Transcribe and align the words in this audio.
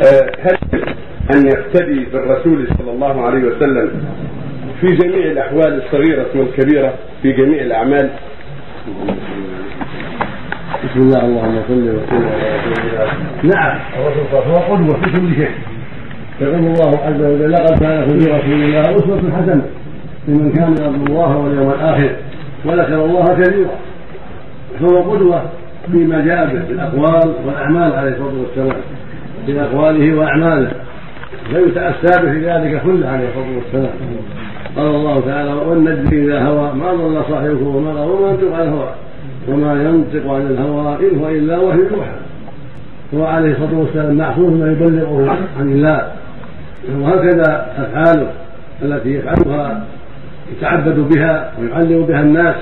آه، 0.00 0.32
هل 0.42 0.56
أن 1.34 1.46
يقتدي 1.46 2.04
بالرسول 2.12 2.68
صلى 2.78 2.90
الله 2.90 3.22
عليه 3.22 3.44
وسلم 3.44 3.90
في 4.80 4.86
جميع 4.86 5.26
الأحوال 5.26 5.82
الصغيرة 5.84 6.26
والكبيرة 6.34 6.94
في 7.22 7.32
جميع 7.32 7.62
الأعمال؟ 7.62 8.10
بسم 10.84 11.00
الله 11.00 11.24
اللهم 11.24 11.62
صل 11.68 11.72
وسلم 11.72 12.28
على 12.28 12.58
رسول 12.58 12.72
الله. 12.92 13.12
نعم. 13.42 13.78
الرسول 13.98 14.24
صلى 14.30 14.42
الله 14.42 14.62
عليه 14.62 14.74
وسلم 14.74 14.74
هو 14.74 14.74
قدوة 14.74 14.94
في 15.00 15.10
كل 15.12 15.34
شيء. 15.34 15.50
يقول 16.40 16.54
الله 16.54 16.98
عز 17.04 17.20
وجل 17.20 17.52
لقد 17.52 17.78
كان 17.80 18.18
في 18.18 18.30
رسول 18.30 18.62
الله 18.62 18.80
أسوة 18.80 19.18
حسنة 19.18 19.66
لمن 20.28 20.52
كان 20.52 20.72
يرجو 20.72 21.04
الله 21.06 21.36
واليوم 21.36 21.70
الآخر 21.70 22.10
وذكر 22.64 23.04
الله 23.04 23.34
كثيرا. 23.40 23.76
فهو 24.80 25.10
قدوة 25.12 25.42
فيما 25.92 26.20
جاء 26.24 26.46
به 26.46 26.60
بالأقوال 26.68 27.34
والأعمال 27.46 27.92
عليه 27.92 28.10
الصلاة 28.10 28.34
والسلام. 28.40 28.80
في 29.46 29.62
أقواله 29.62 30.14
وأعماله 30.14 30.72
فيتأسى 31.50 32.22
به 32.22 32.32
في 32.32 32.50
ذلك 32.50 32.82
كله 32.82 33.08
عليه 33.08 33.28
الصلاة 33.28 33.56
والسلام. 33.56 33.94
قال 34.76 34.86
الله 34.86 35.20
تعالى 35.20 35.52
والنجم 35.52 36.24
إذا 36.24 36.42
هوى 36.42 36.72
ما 36.74 36.92
ضل 36.92 37.22
صاحبكم 37.30 37.76
وما 37.76 37.90
غوى 37.90 38.14
وما 38.18 38.32
ينطق 38.32 38.54
عن 38.54 38.66
الهوى 38.66 38.94
وما 39.48 39.82
ينطق 39.82 40.32
عن 40.32 40.40
الهوى 40.40 41.10
إن 41.10 41.18
هو 41.18 41.28
إلا 41.28 41.58
وحي 41.58 41.78
يوحى. 41.78 42.10
هو 43.14 43.24
عليه 43.24 43.52
الصلاة 43.52 43.78
والسلام 43.78 44.14
معصوم 44.14 44.60
ما 44.60 44.72
يبلغه 44.72 45.38
عن 45.58 45.72
الله. 45.72 46.12
وهكذا 47.00 47.66
أفعاله 47.76 48.30
التي 48.82 49.14
يفعلها 49.14 49.84
يتعبد 50.52 51.08
بها 51.14 51.52
ويعلم 51.60 52.06
بها 52.06 52.20
الناس. 52.20 52.56